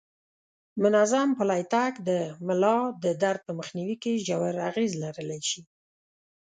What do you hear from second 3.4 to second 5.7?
په مخنیوي کې ژور اغیز لرلی شي.